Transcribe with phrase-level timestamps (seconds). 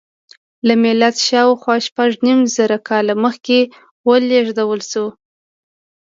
[0.67, 3.57] له میلاده شاوخوا شپږ نیم زره کاله مخکې
[4.09, 5.11] ولېږدول شوه.